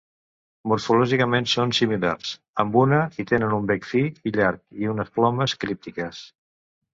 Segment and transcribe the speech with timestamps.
[0.69, 2.31] Morfològicament, són similars,
[2.63, 6.25] amb una i tenen un bec fi i llarg i unes plomes críptiques.